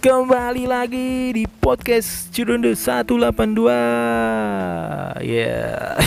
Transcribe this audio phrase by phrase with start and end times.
[0.00, 3.20] Kembali lagi di podcast Cirunde 182
[5.20, 6.00] Ya yeah.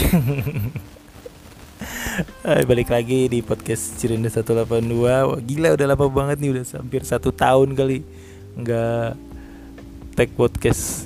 [2.73, 7.29] Balik lagi di podcast Cirunde 182 Wah, Gila udah lama banget nih Udah hampir satu
[7.29, 8.01] tahun kali
[8.57, 9.13] Nggak
[10.17, 11.05] tag podcast.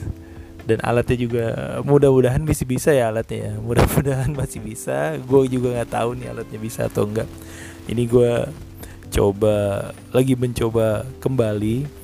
[0.64, 1.46] Dan alatnya juga
[1.84, 3.54] mudah-mudahan masih bisa ya alatnya ya.
[3.60, 5.16] Mudah-mudahan masih bisa.
[5.28, 7.28] Gue juga nggak tahu nih alatnya bisa atau enggak
[7.88, 8.48] ini gue
[9.12, 11.97] coba lagi mencoba kembali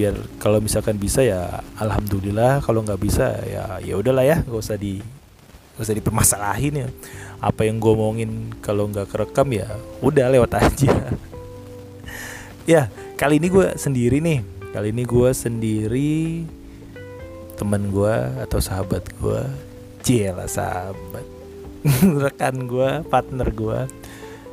[0.00, 2.64] biar kalau misalkan bisa ya alhamdulillah.
[2.64, 4.40] Kalau nggak bisa ya ya udahlah ya.
[4.40, 5.04] Gak usah di
[5.76, 6.88] gak usah dipermasalahin ya.
[7.44, 9.68] Apa yang gue omongin kalau nggak kerekam ya
[10.00, 10.94] udah lewat aja.
[12.68, 12.86] Ya
[13.18, 14.46] kali ini gue sendiri nih.
[14.70, 16.46] Kali ini gue sendiri
[17.58, 18.14] teman gue
[18.46, 19.42] atau sahabat gue
[20.06, 21.26] cila sahabat.
[22.22, 23.78] Rekan gue partner gue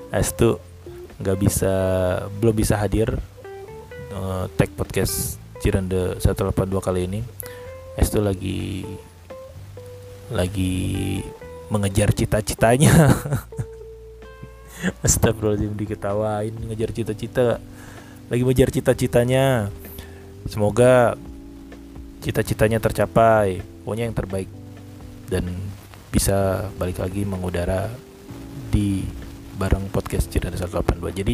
[0.10, 0.58] Astu
[1.22, 1.74] nggak bisa
[2.40, 3.22] belum bisa hadir
[4.18, 7.20] uh, tag podcast Cirende 182 kali ini.
[7.98, 8.86] Astu lagi
[10.30, 10.74] lagi
[11.74, 12.94] mengejar cita-citanya.
[15.06, 17.58] Astagfirullahaladzim diketawain ngejar cita-cita.
[18.30, 19.74] Lagi mengejar cita-citanya.
[20.46, 21.18] Semoga
[22.22, 23.66] cita-citanya tercapai.
[23.82, 24.50] Pokoknya yang terbaik.
[25.28, 25.50] Dan
[26.14, 27.90] bisa balik lagi mengudara
[28.70, 29.02] di
[29.58, 31.34] bareng podcast Cirende 182 jadi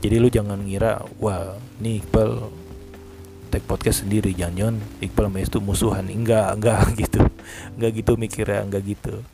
[0.00, 2.52] jadi lu jangan ngira wah nih Iqbal
[3.48, 4.36] tag podcast sendiri.
[4.36, 6.04] Jangan Iqbal sama itu musuhan.
[6.12, 7.22] Enggak enggak gitu.
[7.78, 9.24] Enggak gitu mikirnya enggak gitu.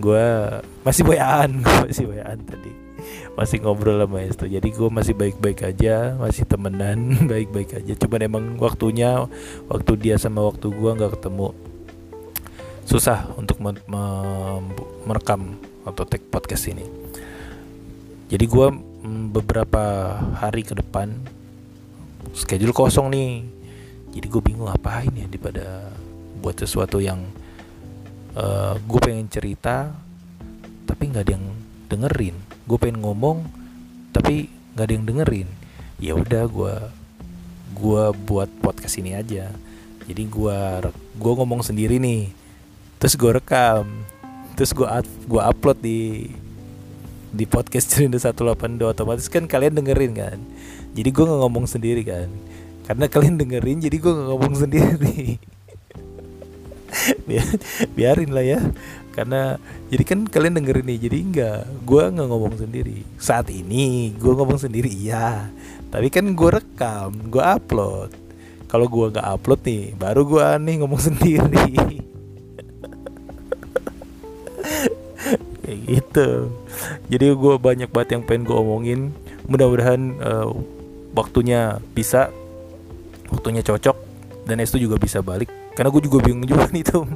[0.00, 0.24] Gue
[0.80, 2.72] masih boyaan masih boyaan tadi.
[3.36, 6.98] Masih ngobrol sama itu jadi gue masih baik-baik aja masih temenan
[7.32, 7.92] baik-baik aja.
[7.92, 9.28] Cuman emang waktunya
[9.68, 11.52] waktu dia sama waktu gue nggak ketemu.
[12.86, 13.58] Susah untuk
[15.04, 16.86] merekam atau take podcast ini.
[18.26, 18.66] Jadi gue
[19.04, 21.12] beberapa hari ke depan.
[22.32, 23.44] Schedule kosong nih.
[24.16, 25.92] Jadi gue bingung ngapain ya daripada
[26.40, 27.20] buat sesuatu yang
[28.36, 29.92] uh, gue pengen cerita
[30.86, 31.46] tapi nggak ada yang
[31.90, 32.36] dengerin.
[32.64, 33.44] Gue pengen ngomong
[34.14, 35.48] tapi nggak ada yang dengerin.
[36.00, 36.76] Ya udah gue
[37.76, 39.52] gue buat podcast ini aja.
[40.06, 40.58] Jadi gue
[41.18, 42.32] gue ngomong sendiri nih.
[42.96, 43.84] Terus gue rekam.
[44.56, 44.88] Terus gue
[45.28, 46.32] gue upload di
[47.36, 50.38] di podcast Cerinda 182 otomatis kan kalian dengerin kan.
[50.96, 52.32] Jadi gue nggak ngomong sendiri kan.
[52.88, 55.36] Karena kalian dengerin jadi gue nggak ngomong sendiri.
[57.28, 57.46] Biar,
[57.92, 58.60] biarin lah ya.
[59.12, 59.60] Karena
[59.92, 63.04] jadi kan kalian dengerin nih jadi enggak gue nggak ngomong sendiri.
[63.20, 65.52] Saat ini gue ngomong sendiri iya.
[65.92, 68.16] Tapi kan gue rekam gue upload.
[68.66, 72.15] Kalau gue nggak upload nih baru gue nih ngomong sendiri
[75.86, 76.50] gitu.
[77.06, 79.00] Jadi gue banyak banget yang pengen gue omongin.
[79.46, 80.50] Mudah-mudahan uh,
[81.14, 82.34] waktunya bisa
[83.30, 83.96] waktunya cocok
[84.44, 85.48] dan itu juga bisa balik.
[85.78, 87.06] Karena gue juga bingung juga nih tuh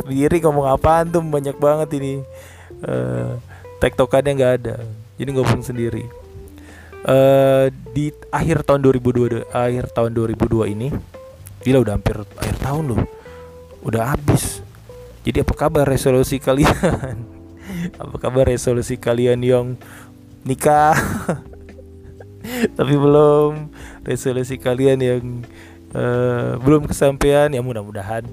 [0.00, 2.24] sendiri ngomong apaan tuh banyak banget ini.
[2.82, 3.36] Uh,
[3.78, 4.76] tektokannya nggak ada.
[5.20, 6.08] Jadi ngomong sendiri.
[7.06, 10.90] Uh, di akhir tahun 2002 akhir tahun 2002 ini
[11.62, 13.00] gila udah hampir akhir tahun loh.
[13.84, 14.64] Udah habis.
[15.22, 17.18] Jadi apa kabar resolusi kalian
[17.96, 19.66] apa kabar resolusi kalian yang
[20.46, 20.96] nikah?
[22.78, 23.72] Tapi belum.
[24.06, 25.22] Resolusi kalian yang
[25.96, 27.50] uh, belum kesampaian.
[27.50, 28.24] Ya mudah-mudahan.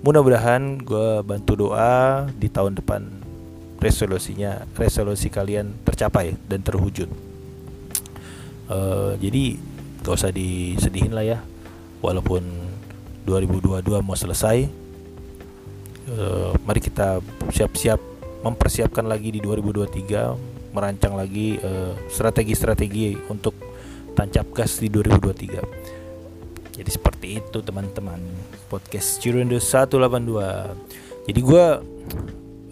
[0.00, 3.02] Mudah-mudahan gue bantu doa di tahun depan
[3.78, 7.10] resolusinya resolusi kalian tercapai dan terwujud.
[8.68, 9.58] Uh, jadi
[10.02, 11.38] gak usah disedihin lah ya.
[11.98, 12.46] Walaupun
[13.26, 14.70] 2022 mau selesai
[16.08, 17.20] uh, mari kita
[17.52, 18.00] siap-siap
[18.44, 21.58] mempersiapkan lagi di 2023 merancang lagi
[22.12, 23.56] strategi-strategi uh, untuk
[24.14, 25.98] tancap gas di 2023
[26.78, 28.22] jadi seperti itu teman-teman.
[28.70, 31.64] Podcast Cirunde 182 jadi gue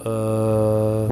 [0.07, 1.07] uh,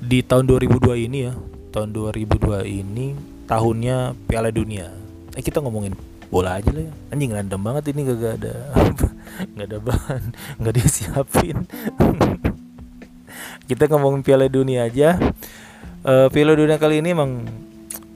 [0.00, 1.36] di tahun 2002 ini ya
[1.68, 3.12] tahun 2002 ini
[3.44, 4.88] tahunnya Piala Dunia.
[5.36, 5.92] Eh kita ngomongin
[6.32, 6.92] bola aja lah ya.
[7.12, 8.54] Anjing random banget ini gak ada
[9.54, 10.22] nggak ada bahan
[10.60, 11.66] nggak disiapin.
[13.68, 15.16] Kita ngomongin Piala Dunia aja.
[16.04, 17.48] Uh, Piala Dunia kali ini emang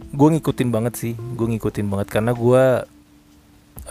[0.09, 2.65] gue ngikutin banget sih gue ngikutin banget karena gue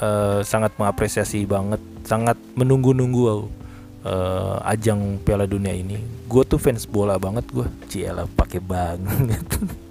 [0.02, 1.78] uh, sangat mengapresiasi banget
[2.10, 3.24] sangat menunggu-nunggu
[4.06, 5.98] uh, ajang Piala Dunia ini.
[6.30, 9.46] Gue tuh fans bola banget gue ciela pakai banget.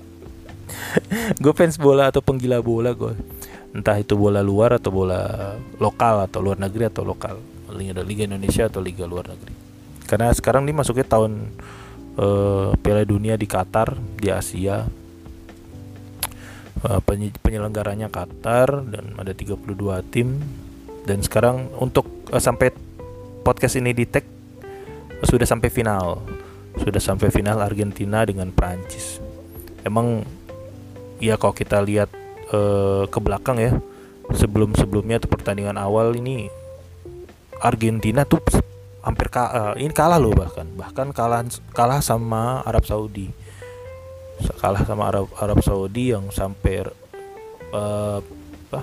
[1.42, 3.35] Gue fans bola atau penggila bola gue
[3.76, 7.36] entah itu bola luar atau bola lokal atau luar negeri atau lokal.
[7.76, 9.52] Liga liga Indonesia atau liga luar negeri.
[10.08, 11.52] Karena sekarang ini masuknya tahun
[12.16, 14.88] uh, Piala Dunia di Qatar di Asia.
[16.76, 17.00] Uh,
[17.40, 19.60] penyelenggaranya Qatar dan ada 32
[20.08, 20.40] tim.
[21.04, 22.72] Dan sekarang untuk uh, sampai
[23.44, 24.24] podcast ini di tag
[25.20, 26.24] sudah sampai final.
[26.80, 29.20] Sudah sampai final Argentina dengan Prancis.
[29.84, 30.24] Emang
[31.20, 33.72] ya kalau kita lihat uh, ke belakang ya.
[34.34, 36.50] Sebelum sebelumnya tuh pertandingan awal ini
[37.62, 38.42] Argentina tuh
[39.06, 40.66] hampir ka, uh, ini kalah loh bahkan.
[40.66, 43.30] Bahkan kalah kalah sama Arab Saudi.
[44.60, 46.90] Kalah sama Arab Arab Saudi yang sampai
[47.70, 48.18] uh,
[48.66, 48.80] apa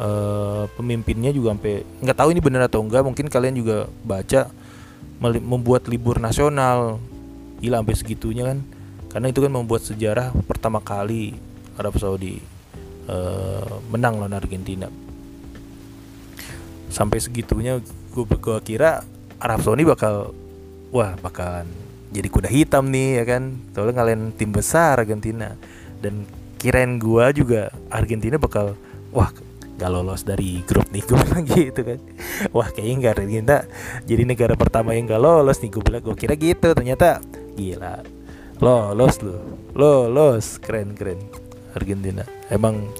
[0.00, 4.48] uh, pemimpinnya juga sampai nggak tahu ini benar atau enggak mungkin kalian juga baca
[5.20, 6.96] membuat libur nasional.
[7.60, 8.64] Gila sampai segitunya kan.
[9.12, 11.49] Karena itu kan membuat sejarah pertama kali
[11.80, 12.36] Arab Saudi
[13.08, 14.86] uh, menang lawan Argentina.
[16.92, 17.80] Sampai segitunya
[18.12, 19.00] gue gue kira
[19.40, 20.36] Arab Saudi bakal
[20.92, 21.64] wah bakalan
[22.10, 23.42] jadi kuda hitam nih ya kan?
[23.72, 25.54] Soalnya ngalahin tim besar Argentina.
[26.02, 26.26] Dan
[26.60, 28.76] kirain gue juga Argentina bakal
[29.14, 29.30] wah
[29.80, 31.98] gak lolos dari grup nih gue bilang gitu kan.
[32.52, 33.56] Wah kayaknya nggak Argentina
[34.04, 37.22] jadi negara pertama yang gak lolos nih gue bilang gue kira gitu ternyata.
[37.54, 38.04] Gila.
[38.60, 39.38] Lolos lo
[39.72, 40.58] lolos.
[40.58, 41.39] Keren keren
[41.74, 42.24] Argentina.
[42.50, 42.90] Emang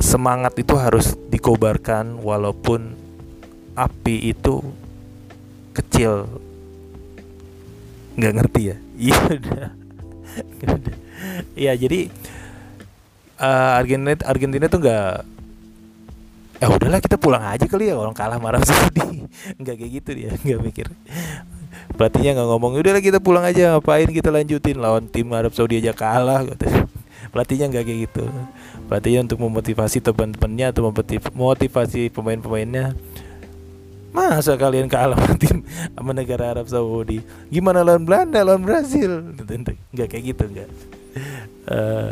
[0.00, 2.96] semangat itu harus dikobarkan walaupun
[3.76, 4.64] api itu
[5.76, 6.26] kecil.
[8.16, 8.76] Nggak ngerti ya?
[9.00, 9.68] Iya udah.
[11.56, 12.00] Iya jadi
[13.40, 15.12] uh, Argentina Argentina tuh nggak
[16.60, 19.24] ya udahlah kita pulang aja kali ya orang kalah marah Saudi.
[19.60, 20.86] Nggak kayak gitu dia nggak mikir.
[21.96, 24.76] Pelatihnya nggak ngomong udahlah kita pulang aja ngapain kita lanjutin?
[24.76, 26.68] Lawan tim Arab Saudi aja kalah gitu
[27.28, 28.24] pelatihnya nggak kayak gitu.
[28.88, 30.88] Pelatihnya untuk memotivasi teman-temannya atau
[31.36, 32.96] memotivasi pemain-pemainnya.
[34.10, 35.62] Masa kalian kalah sama tim
[35.94, 37.22] sama negara Arab Saudi?
[37.46, 39.36] Gimana lawan Belanda lawan Brazil?
[39.94, 40.70] Nggak kayak gitu nggak.
[41.70, 42.10] Uh,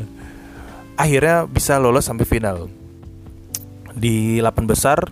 [0.94, 2.70] akhirnya bisa lolos sampai final.
[3.98, 5.02] Di 8 besar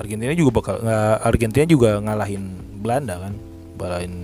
[0.00, 0.76] Argentina juga bakal
[1.20, 2.48] Argentina juga ngalahin
[2.80, 3.34] Belanda kan?
[3.76, 4.14] Ngalahin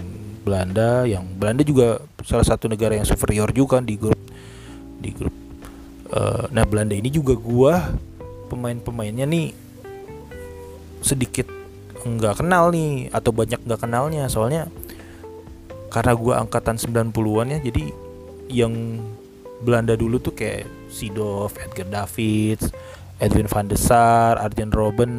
[0.42, 4.21] Belanda yang Belanda juga salah satu negara yang superior juga di grup
[5.02, 5.34] di grup.
[6.12, 7.90] Uh, nah Belanda ini juga gua
[8.46, 9.56] pemain-pemainnya nih
[11.02, 11.48] sedikit
[12.02, 14.30] nggak kenal nih atau banyak nggak kenalnya.
[14.30, 14.70] Soalnya
[15.90, 17.84] karena gua angkatan 90-an ya jadi
[18.52, 19.02] yang
[19.62, 22.70] Belanda dulu tuh kayak Sidov, Edgar Davids,
[23.22, 25.14] Edwin van der Sar, Arjen Robben,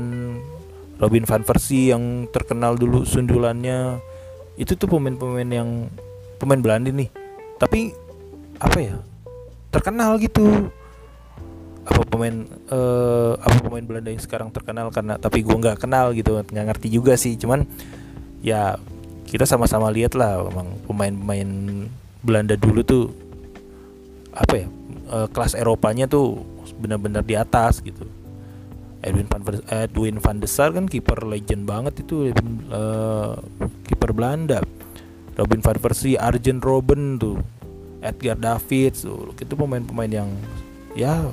[0.99, 4.03] Robin van Persie yang terkenal dulu sundulannya.
[4.59, 5.87] Itu tuh pemain-pemain yang
[6.37, 7.09] pemain Belanda nih.
[7.57, 7.95] Tapi
[8.59, 8.95] apa ya
[9.73, 10.69] terkenal gitu.
[11.83, 16.39] Apa pemain uh, apa pemain Belanda yang sekarang terkenal karena tapi gue nggak kenal gitu
[16.39, 17.33] nggak ngerti juga sih.
[17.35, 17.65] Cuman
[18.45, 18.77] ya
[19.25, 21.49] kita sama-sama lihat lah emang pemain-pemain
[22.21, 23.09] Belanda dulu tuh
[24.31, 24.67] apa ya
[25.09, 26.45] uh, kelas Eropanya tuh
[26.77, 28.05] benar-benar di atas gitu.
[29.03, 32.31] Edwin van Edwin van der Sar kan kiper legend banget itu
[32.71, 33.35] uh,
[33.89, 34.63] kiper Belanda.
[35.33, 37.41] Robin van Persie Arjen Robben tuh
[38.03, 40.29] Edgar Davids itu pemain-pemain yang
[40.93, 41.23] ya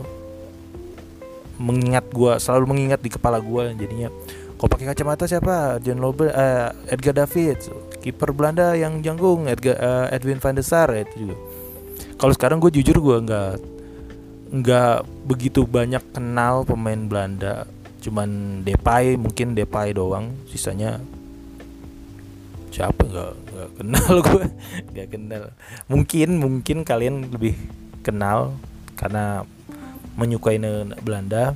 [1.60, 4.08] mengingat gue selalu mengingat di kepala gue jadinya.
[4.56, 5.80] Kok pakai kacamata siapa?
[5.84, 7.68] John Lobe uh, Edgar Davids.
[8.00, 11.36] Kiper Belanda yang janggung Edgar uh, Edwin van der Sar itu juga.
[12.16, 13.52] Kalau sekarang gue jujur gue nggak
[14.50, 14.96] nggak
[15.28, 17.68] begitu banyak kenal pemain Belanda.
[18.00, 21.00] Cuman Depay mungkin Depay doang sisanya
[22.70, 23.02] siapa?
[23.04, 24.44] Nggak nggak kenal gue
[24.94, 25.42] nggak kenal.
[25.90, 27.54] Mungkin mungkin kalian lebih
[28.00, 28.54] kenal
[28.96, 29.44] karena
[30.16, 30.58] menyukai
[31.02, 31.54] Belanda.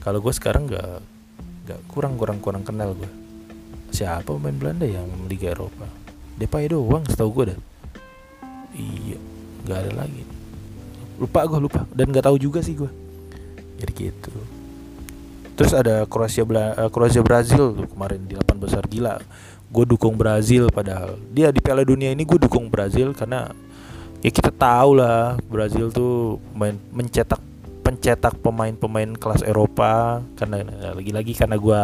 [0.00, 0.92] Kalau gue sekarang nggak
[1.68, 3.10] nggak kurang kurang kurang kenal gue
[3.90, 5.84] siapa pemain Belanda yang Liga Eropa?
[6.38, 7.58] Depay doang setahu gue dah.
[8.78, 9.18] Iya
[9.66, 10.24] nggak ada lagi.
[11.20, 11.84] Lupa gue lupa.
[11.92, 12.88] Dan nggak tahu juga sih gue
[13.80, 14.32] jadi gitu.
[15.56, 19.20] Terus ada Kroasia uh, Kroasia Brazil tuh kemarin di 8 besar gila
[19.70, 21.16] gue dukung Brazil padahal.
[21.30, 23.54] Dia di Piala Dunia ini gue dukung Brazil karena
[24.20, 27.38] ya kita tahu lah Brazil tuh main mencetak
[27.80, 30.62] pencetak pemain-pemain kelas Eropa karena
[30.92, 31.82] lagi-lagi karena gue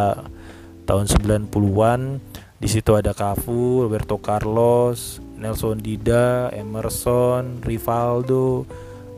[0.85, 2.21] tahun 90-an
[2.57, 8.65] di situ ada Cafu, Roberto Carlos, Nelson Dida, Emerson, Rivaldo,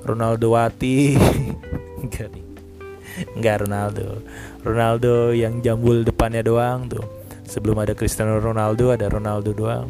[0.03, 1.15] Ronaldo Wati.
[2.03, 2.45] Enggak nih.
[3.35, 4.07] Enggak Ronaldo.
[4.63, 7.18] Ronaldo yang jambul depannya doang tuh
[7.49, 9.89] sebelum ada Cristiano Ronaldo ada Ronaldo doang.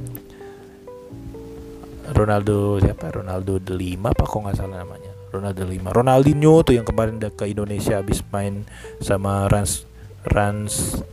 [2.10, 3.12] Ronaldo siapa?
[3.14, 5.12] Ronaldo de Lima apa kok nggak salah namanya?
[5.30, 5.94] Ronaldo de Lima.
[5.94, 8.66] Ronaldinho tuh yang kemarin udah ke Indonesia habis main
[9.04, 9.86] sama Rans
[10.26, 11.04] Rans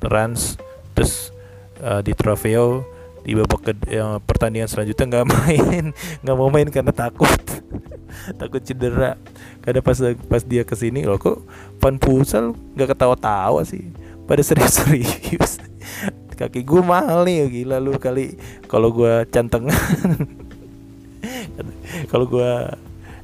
[0.00, 0.56] Rans
[0.96, 1.34] terus
[1.82, 2.88] uh, di Trofeo
[3.26, 5.84] di babak ke, yang pertandingan selanjutnya nggak main
[6.22, 7.42] nggak mau main karena takut.
[8.40, 9.20] Takut cedera.
[9.60, 9.98] Karena pas
[10.30, 11.44] pas dia ke sini loh kok
[11.82, 13.92] fan futsal nggak ketawa-tawa sih?
[14.24, 15.65] Pada serius-serius
[16.36, 18.36] kaki gue mahal nih gila lu kali.
[18.68, 19.72] Kalau gue cantengan
[22.12, 22.52] kalau gue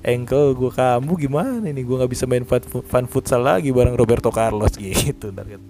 [0.02, 4.32] ankle gue kamu gimana nih gue nggak bisa main fan, fan futsal lagi bareng Roberto
[4.32, 5.30] Carlos gitu.
[5.30, 5.62] Ntar kan.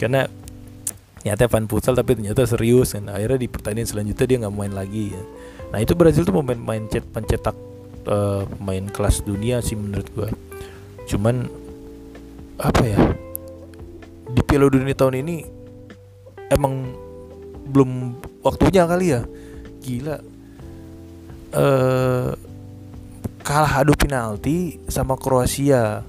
[0.00, 0.20] Karena
[1.20, 2.94] nyata fan futsal tapi ternyata serius.
[2.94, 5.22] Kan akhirnya di pertandingan selanjutnya dia nggak main lagi ya.
[5.70, 7.54] nah itu Brazil tuh pemain main cet pencetak
[8.10, 10.28] uh, main kelas dunia sih menurut gue
[11.10, 11.50] cuman
[12.60, 12.98] apa ya
[14.34, 15.36] di Piala Dunia tahun ini
[16.50, 16.94] emang
[17.70, 17.90] belum
[18.42, 19.22] waktunya kali ya.
[19.80, 20.16] Gila.
[21.50, 22.30] Uh,
[23.42, 26.02] kalah adu penalti sama Kroasia.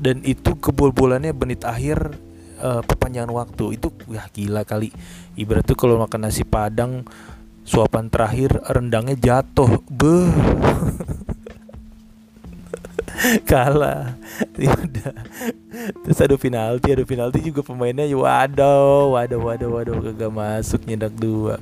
[0.00, 2.16] Dan itu kebol-bolannya menit akhir
[2.64, 3.76] uh, perpanjangan waktu.
[3.76, 4.88] Itu ya gila kali.
[5.36, 7.04] Ibarat tuh kalau makan nasi padang
[7.68, 9.84] suapan terakhir rendangnya jatuh.
[9.92, 10.32] Beh
[13.50, 14.16] kalah.
[14.56, 15.12] Ya udah.
[16.06, 18.06] Terus ada penalti ada penalti juga pemainnya.
[18.06, 19.94] Ya waduh waduh waduh waduh.
[20.10, 21.58] Kagak masuk nyedak dua.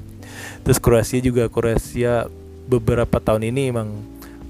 [0.62, 2.28] Terus Kroasia juga Kroasia
[2.68, 3.88] beberapa tahun ini emang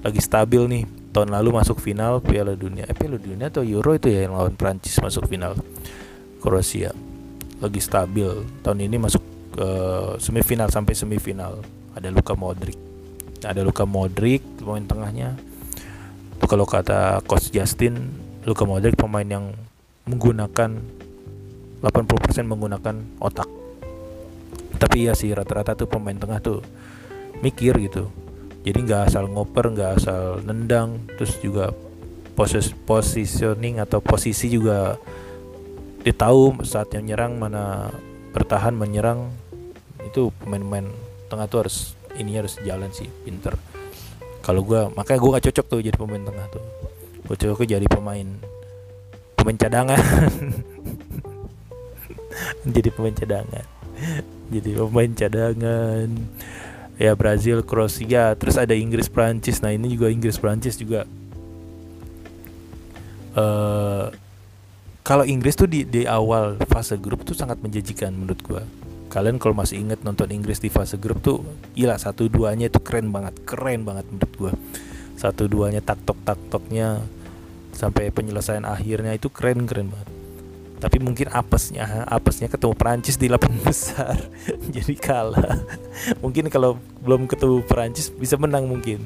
[0.02, 0.84] lagi stabil nih.
[1.08, 2.84] Tahun lalu masuk final Piala Dunia.
[2.84, 5.56] Eh Piala Dunia atau Euro itu ya yang lawan Prancis masuk final.
[6.38, 6.92] Kroasia
[7.58, 8.30] lagi stabil.
[8.62, 9.22] Tahun ini masuk
[9.56, 9.68] ke
[10.22, 11.64] semifinal sampai semifinal.
[11.96, 12.78] Ada Luka Modric.
[13.42, 15.38] Ada Luka Modric pemain tengahnya
[16.46, 18.14] kalau kata coach Justin
[18.46, 19.52] Luka Modric pemain yang
[20.08, 20.70] menggunakan
[21.82, 23.48] 80% menggunakan otak.
[24.78, 26.62] Tapi ya sih rata-rata tuh pemain tengah tuh
[27.42, 28.08] mikir gitu.
[28.62, 31.70] Jadi nggak asal ngoper nggak asal nendang terus juga
[32.32, 34.96] poses positioning atau posisi juga
[36.06, 37.92] dia tahu saat yang nyerang mana
[38.32, 39.28] bertahan menyerang.
[40.06, 40.88] Itu pemain-pemain
[41.28, 43.54] tengah tuh harus ini harus jalan sih pinter
[44.48, 46.64] kalau gue makanya gue gak cocok tuh jadi pemain tengah tuh
[47.28, 48.28] gue cocok jadi pemain
[49.36, 50.00] pemain cadangan
[52.74, 53.66] jadi pemain cadangan
[54.48, 56.08] jadi pemain cadangan
[56.98, 59.62] ya Brazil, Kroasia, terus ada Inggris, Prancis.
[59.62, 61.06] Nah ini juga Inggris, Prancis juga.
[63.38, 64.10] Uh,
[65.06, 68.62] kalau Inggris tuh di, di awal fase grup tuh sangat menjanjikan menurut gua.
[69.08, 71.40] Kalian kalau masih inget nonton Inggris di fase grup tuh
[71.72, 74.52] gila satu duanya itu keren banget, keren banget menurut gua.
[75.16, 77.00] Satu duanya tak tok tak toknya
[77.72, 80.08] sampai penyelesaian akhirnya itu keren keren banget.
[80.78, 84.14] Tapi mungkin apesnya apesnya ketemu Perancis di delapan besar
[84.70, 85.56] jadi kalah.
[86.20, 89.02] Mungkin kalau belum ketemu Perancis bisa menang mungkin.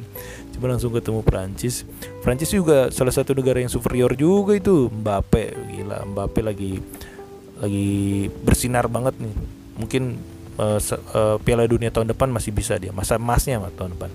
[0.52, 1.86] Cuma langsung ketemu Perancis.
[2.20, 4.90] Perancis juga salah satu negara yang superior juga itu.
[4.90, 5.44] Mbappe
[5.78, 6.76] gila Mbappe lagi
[7.62, 10.20] lagi bersinar banget nih mungkin
[10.58, 14.10] uh, uh, Piala Dunia tahun depan masih bisa dia masa emasnya tahun depan.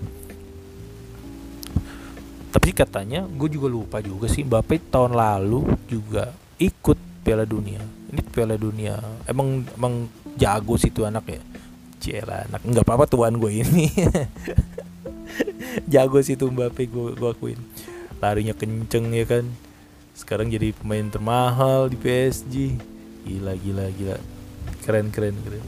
[2.48, 7.82] Tapi katanya gue juga lupa juga sih Mbappe tahun lalu juga ikut Piala Dunia.
[8.10, 8.98] Ini Piala Dunia
[9.28, 10.08] emang emang
[10.40, 11.42] jago sih tuh anak ya.
[11.98, 13.90] Cila anak nggak apa-apa tuan gue ini.
[15.92, 17.60] Jago sih tuh Mbappe gue gue akuin.
[18.18, 19.46] Larinya kenceng ya kan.
[20.18, 22.74] Sekarang jadi pemain termahal di PSG
[23.28, 24.37] gila gila gila
[24.86, 25.66] keren keren keren.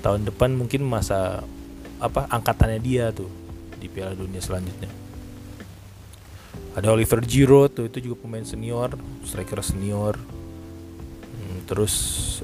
[0.00, 1.44] Tahun depan mungkin masa
[2.00, 3.28] apa angkatannya dia tuh
[3.76, 4.88] di Piala Dunia selanjutnya.
[6.76, 10.16] Ada Oliver Giroud tuh itu juga pemain senior striker senior.
[11.68, 11.94] Terus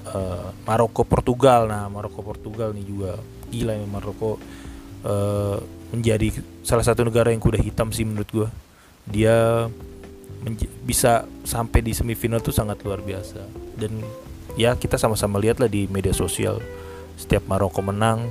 [0.07, 1.67] uh, Maroko Portugal.
[1.67, 3.19] Nah Maroko Portugal nih juga
[3.51, 4.39] gila ya Maroko
[5.03, 5.59] uh,
[5.95, 8.49] menjadi salah satu negara yang kuda hitam sih menurut gue
[9.07, 9.67] dia
[10.83, 13.43] bisa sampai di semifinal tuh sangat luar biasa.
[13.75, 14.03] Dan
[14.57, 16.59] ya kita sama-sama lihat lah di media sosial.
[17.17, 18.29] Setiap Maroko menang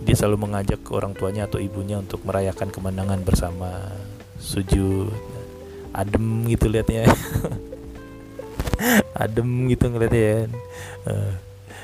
[0.00, 3.92] dia selalu mengajak orang tuanya atau ibunya untuk merayakan kemenangan bersama.
[4.40, 5.12] Sujud.
[5.92, 7.04] Adem gitu liatnya.
[9.22, 10.38] Adem gitu ngeliatnya ya.
[11.04, 11.32] Uh,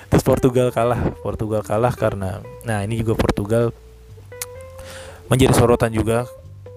[0.09, 1.12] terus Portugal kalah.
[1.21, 3.76] Portugal kalah karena nah ini juga Portugal
[5.28, 6.25] menjadi sorotan juga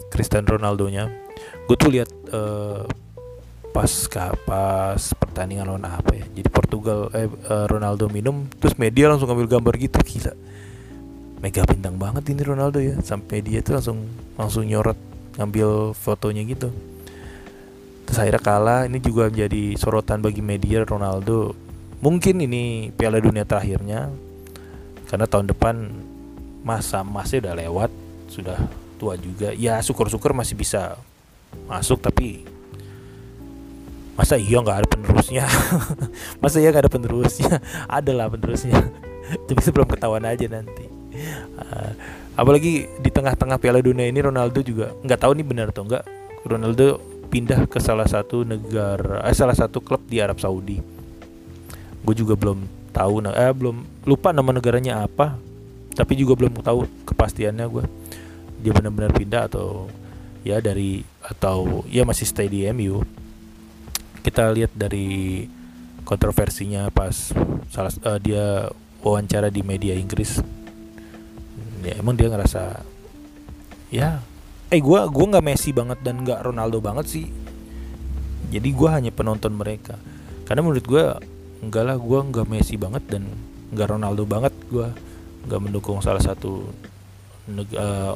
[0.09, 1.05] Cristiano Ronaldo nya
[1.69, 2.81] gue tuh lihat uh,
[3.69, 3.91] pas
[4.45, 6.25] pas pertandingan lawan apa ya?
[6.35, 10.33] Jadi Portugal eh uh, Ronaldo minum terus media langsung ngambil gambar gitu gila.
[11.39, 12.99] Mega bintang banget ini Ronaldo ya.
[12.99, 13.99] Sampai dia tuh langsung
[14.35, 14.97] langsung nyorot
[15.39, 16.73] ngambil fotonya gitu.
[18.09, 21.53] Terus akhirnya kalah ini juga menjadi sorotan bagi media Ronaldo.
[22.01, 24.09] Mungkin ini Piala Dunia terakhirnya
[25.07, 25.75] karena tahun depan
[26.65, 27.91] masa masih udah lewat
[28.27, 28.59] sudah
[28.99, 29.55] tua juga.
[29.55, 30.99] Ya syukur-syukur masih bisa
[31.69, 32.43] masuk tapi
[34.19, 35.47] masa iya nggak ada penerusnya?
[36.43, 37.63] Masa iya nggak ada penerusnya?
[38.03, 38.75] Ada lah penerusnya.
[39.47, 40.91] Tapi sebelum ketahuan aja nanti.
[41.55, 41.91] Uh,
[42.35, 46.03] apalagi di tengah-tengah Piala Dunia ini Ronaldo juga nggak tahu nih benar atau enggak
[46.43, 46.99] Ronaldo
[47.31, 50.83] pindah ke salah satu negara eh salah satu klub di Arab Saudi.
[52.03, 52.59] Gue juga belum
[52.91, 55.39] tahu eh belum lupa nama negaranya apa
[55.95, 57.85] tapi juga belum tahu kepastiannya gue
[58.59, 59.87] dia benar-benar pindah atau
[60.43, 63.03] ya dari atau ya masih stay di MU
[64.19, 65.47] kita lihat dari
[66.03, 67.31] kontroversinya pas
[67.69, 68.69] salah uh, dia
[69.05, 70.41] wawancara di media Inggris.
[71.79, 72.83] Ya emang dia ngerasa
[73.89, 74.19] ya
[74.69, 77.27] eh gue gua nggak Messi banget dan nggak Ronaldo banget sih.
[78.49, 79.97] Jadi gue hanya penonton mereka.
[80.45, 81.05] Karena menurut gue
[81.61, 83.29] enggak lah gue nggak Messi banget dan
[83.73, 84.53] nggak Ronaldo banget.
[84.67, 84.89] Gue
[85.47, 86.67] nggak mendukung salah satu
[87.53, 88.15] uh,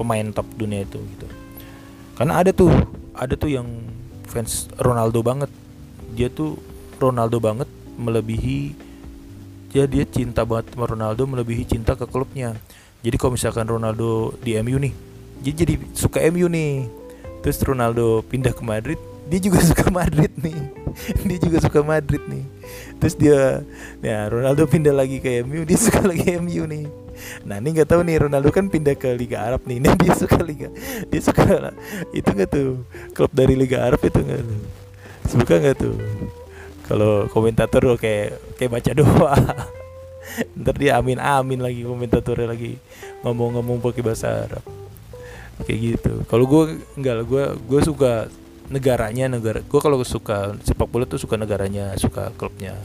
[0.00, 1.28] pemain top dunia itu gitu.
[2.16, 2.72] Karena ada tuh
[3.16, 3.68] ada tuh yang
[4.30, 5.50] fans Ronaldo banget.
[6.14, 6.56] Dia tuh
[7.02, 7.66] Ronaldo banget
[7.98, 8.72] melebihi
[9.70, 12.54] ya dia cinta banget sama Ronaldo melebihi cinta ke klubnya.
[13.02, 14.94] Jadi kalau misalkan Ronaldo di MU nih
[15.42, 16.86] dia jadi suka MU nih.
[17.42, 20.60] Terus Ronaldo pindah ke Madrid dia juga suka Madrid nih.
[21.26, 22.44] Dia juga suka Madrid nih.
[23.02, 23.66] Terus dia
[24.00, 27.09] ya Ronaldo pindah lagi ke MU dia suka lagi MU nih
[27.44, 29.78] nah ini nggak tahu nih Ronaldo kan pindah ke Liga Arab nih.
[29.84, 30.68] Nah, dia suka Liga
[31.08, 31.72] dia suka
[32.12, 32.84] itu nggak tuh?
[33.16, 34.42] Klub dari Liga Arab itu nggak?
[35.26, 35.96] Suka nggak tuh?
[36.90, 39.34] Kalau komentator kayak kayak baca doa.
[40.60, 42.78] Ntar dia amin amin lagi komentatornya lagi
[43.26, 44.64] ngomong-ngomong pakai bahasa Arab.
[45.64, 46.12] Kayak gitu.
[46.28, 48.30] Kalau gue enggak gue gue suka
[48.70, 52.78] negaranya negara gue kalau suka sepak bola tuh suka negaranya suka klubnya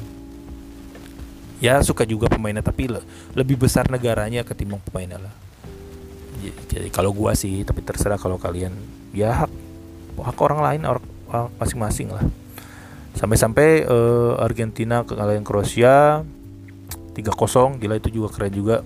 [1.65, 3.01] ya suka juga pemainnya tapi le
[3.33, 5.33] lebih besar negaranya ketimbang pemainnya lah.
[6.69, 8.69] Jadi kalau gue sih tapi terserah kalau kalian
[9.17, 9.51] ya hak
[10.21, 11.03] hak orang lain orang
[11.57, 12.21] masing-masing lah.
[13.17, 16.21] Sampai-sampai uh, Argentina kekalahin Kroasia
[17.17, 18.77] 3-0 gila itu juga keren juga.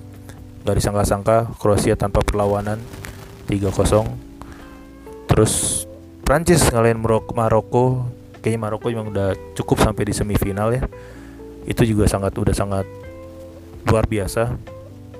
[0.63, 2.79] Gak disangka-sangka Kroasia tanpa perlawanan
[3.51, 4.07] 3-0
[5.27, 5.83] terus
[6.23, 8.07] Prancis ngalahin Maroko.
[8.39, 10.87] Kayaknya Maroko memang udah cukup sampai di semifinal ya
[11.69, 12.85] itu juga sangat udah sangat
[13.85, 14.57] luar biasa.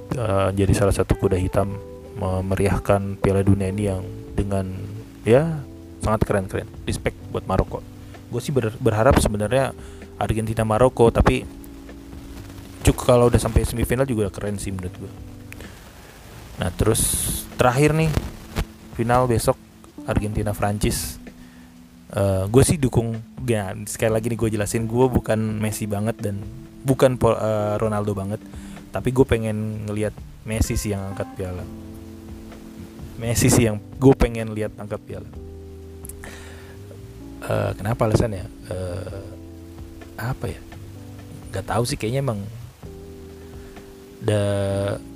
[0.09, 1.77] Uh, jadi salah satu kuda hitam
[2.17, 4.01] memeriahkan Piala Dunia ini yang
[4.33, 4.65] dengan
[5.21, 5.61] ya
[6.01, 6.65] sangat keren-keren.
[6.89, 7.85] Respect buat Maroko.
[8.33, 9.77] Gue sih ber, berharap sebenarnya
[10.17, 11.45] Argentina Maroko tapi
[12.83, 15.11] cukup kalau udah sampai semifinal juga keren sih menurut gue
[16.59, 17.01] nah terus
[17.55, 18.11] terakhir nih
[18.95, 19.55] final besok
[20.03, 21.18] Argentina Prancis
[22.15, 26.41] uh, gue sih dukung ya sekali lagi nih gue jelasin gue bukan Messi banget dan
[26.85, 28.41] bukan uh, Ronaldo banget.
[28.89, 31.65] Tapi gue pengen ngelihat Messi sih yang angkat piala.
[33.19, 35.29] Messi sih yang gue pengen lihat angkat piala.
[37.39, 38.45] Uh, kenapa alasannya?
[38.67, 39.25] Uh,
[40.17, 40.59] apa ya?
[41.49, 42.39] Nggak tahu sih kayaknya emang
[44.19, 44.43] da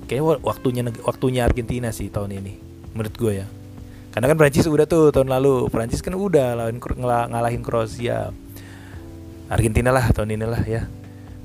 [0.08, 2.56] kayak waktunya waktunya Argentina sih tahun ini
[2.96, 3.46] menurut gue ya
[4.14, 5.66] karena kan Prancis udah tuh tahun lalu.
[5.74, 8.30] Prancis kan udah lawan ngalahin Kroasia.
[9.50, 10.86] Argentina lah tahun inilah ya.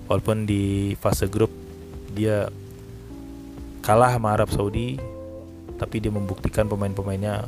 [0.06, 1.50] Walaupun di fase grup
[2.14, 2.54] dia
[3.82, 5.02] kalah sama Arab Saudi
[5.82, 7.48] tapi dia membuktikan pemain-pemainnya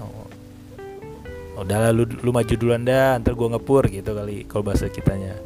[1.53, 5.37] udah lu, lu maju duluan dah ntar gue ngepur gitu kali kalau bahasa kitanya.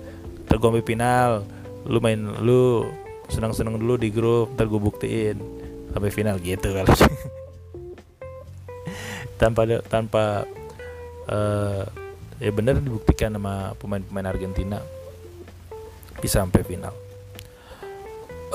[0.48, 1.44] Ntar sampai final
[1.84, 2.88] lu main lu
[3.28, 5.36] senang-senang dulu di grup ntar gue buktiin.
[5.92, 6.96] Sampai final gitu kali
[9.36, 10.24] tanpa tanpa
[11.28, 11.84] uh,
[12.40, 14.80] ya bener dibuktikan sama pemain-pemain Argentina
[16.20, 16.96] bisa sampai final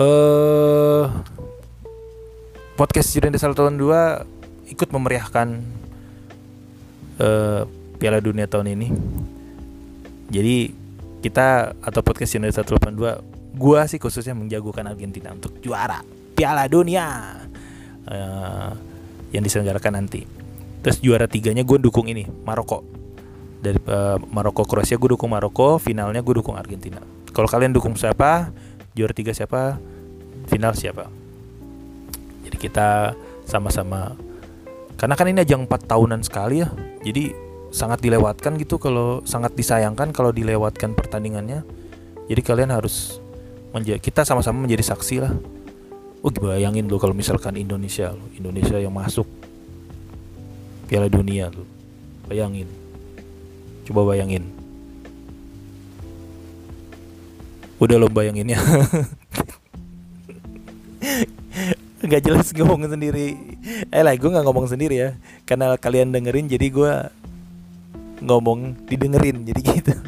[0.00, 1.04] uh,
[2.80, 5.48] podcast Jurenda tahun 2 ikut memeriahkan
[7.20, 7.62] uh,
[8.00, 8.88] Piala Dunia tahun ini.
[10.30, 10.56] Jadi
[11.20, 12.96] kita atau podcast channel 182
[13.58, 16.00] gua sih khususnya menjagokan Argentina untuk juara
[16.32, 17.36] Piala Dunia
[18.08, 18.72] uh,
[19.34, 20.39] yang diselenggarakan nanti.
[20.80, 22.84] Terus juara tiganya gue dukung ini Maroko
[23.60, 26.98] dari uh, Maroko Kroasia gue dukung Maroko, finalnya gue dukung Argentina.
[27.30, 28.48] Kalau kalian dukung siapa,
[28.96, 29.76] juara tiga siapa,
[30.48, 31.12] final siapa.
[32.48, 33.12] Jadi kita
[33.44, 34.16] sama-sama
[34.94, 36.68] karena kan ini ajang 4 tahunan sekali ya
[37.02, 37.34] jadi
[37.74, 41.66] sangat dilewatkan gitu kalau sangat disayangkan kalau dilewatkan pertandingannya
[42.30, 43.18] jadi kalian harus
[44.04, 45.32] kita sama-sama menjadi saksi lah
[46.20, 49.26] oh bayangin lo kalau misalkan Indonesia Indonesia yang masuk
[50.90, 51.62] Piala Dunia lo
[52.26, 52.66] bayangin.
[53.86, 54.42] Coba bayangin.
[57.78, 58.58] Udah lo bayanginnya
[62.10, 63.38] nggak jelas ngomong sendiri.
[63.86, 65.14] Eh lah gue nggak ngomong sendiri ya.
[65.46, 66.92] Karena kalian dengerin jadi gue
[68.26, 69.94] ngomong didengerin jadi gitu.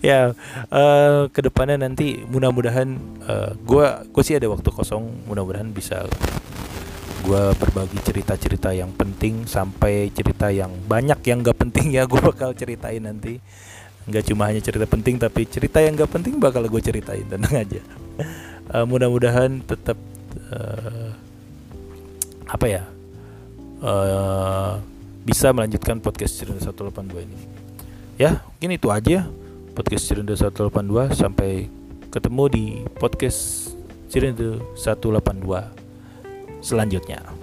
[0.00, 0.32] Ya
[0.72, 2.96] uh, ke depannya nanti mudah-mudahan
[3.28, 5.28] uh, gua gue sih ada waktu kosong.
[5.28, 6.08] Mudah-mudahan bisa
[7.22, 12.50] gue berbagi cerita-cerita yang penting sampai cerita yang banyak yang gak penting ya gue bakal
[12.52, 13.38] ceritain nanti.
[14.02, 17.80] Nggak cuma hanya cerita penting tapi cerita yang gak penting bakal gue ceritain tenang aja.
[18.74, 19.94] Uh, mudah-mudahan tetap
[20.50, 21.14] uh,
[22.50, 22.82] apa ya
[23.80, 24.82] uh,
[25.22, 27.38] bisa melanjutkan podcast Cirenda 182 ini.
[28.18, 29.30] Ya mungkin itu aja
[29.78, 31.70] podcast Cirenda 182 sampai
[32.10, 32.64] ketemu di
[32.98, 33.72] podcast
[34.10, 35.81] Cirenda 182
[36.62, 37.41] selanjutnya.